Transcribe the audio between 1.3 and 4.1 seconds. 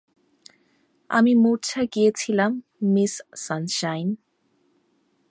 মূর্ছা গিয়েছিলাম miss Sunshine.